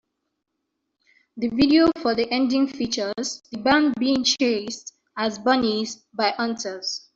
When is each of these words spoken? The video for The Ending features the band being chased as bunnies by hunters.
The 1.37 1.49
video 1.49 1.91
for 2.01 2.15
The 2.15 2.27
Ending 2.31 2.67
features 2.69 3.43
the 3.51 3.59
band 3.59 3.93
being 3.99 4.23
chased 4.23 4.95
as 5.15 5.37
bunnies 5.37 6.03
by 6.11 6.31
hunters. 6.31 7.07